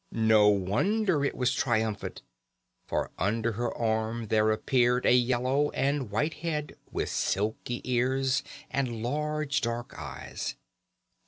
[0.11, 2.23] No wonder it was triumphant,
[2.87, 8.41] for under her arm there appeared a yellow and white head, with silky ears
[8.71, 10.55] and large dark eyes.